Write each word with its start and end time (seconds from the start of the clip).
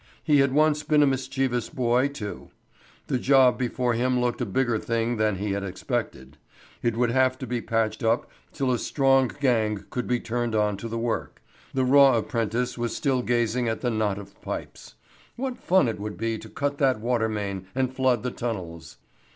He 0.23 0.39
had 0.39 0.51
once 0.51 0.81
been 0.81 1.03
a 1.03 1.05
mischievous 1.05 1.69
boy, 1.69 2.07
too. 2.07 2.49
The 3.05 3.19
job 3.19 3.59
before 3.59 3.93
him 3.93 4.19
looked 4.19 4.41
a 4.41 4.47
bigger 4.47 4.79
thing 4.79 5.17
than 5.17 5.35
he 5.35 5.51
had 5.51 5.63
expected. 5.63 6.37
It 6.81 6.97
would 6.97 7.11
have 7.11 7.37
to 7.37 7.45
be 7.45 7.61
patched 7.61 8.01
up 8.03 8.27
till 8.51 8.71
a 8.71 8.79
strong 8.79 9.27
gang 9.27 9.85
could 9.91 10.07
be 10.07 10.19
turned 10.19 10.55
on 10.55 10.75
to 10.77 10.87
the 10.87 10.97
work. 10.97 11.43
The 11.75 11.85
raw 11.85 12.17
apprentice 12.17 12.79
was 12.79 12.95
still 12.95 13.21
gazing 13.21 13.67
at 13.67 13.81
the 13.81 13.91
knot 13.91 14.17
of 14.17 14.41
pipes. 14.41 14.95
What 15.35 15.59
fun 15.59 15.87
it 15.87 15.99
would 15.99 16.17
be 16.17 16.39
to 16.39 16.49
cut 16.49 16.79
that 16.79 16.99
water 16.99 17.29
main 17.29 17.67
and 17.75 17.93
flood 17.93 18.23
the 18.23 18.31
tunnels! 18.31 18.97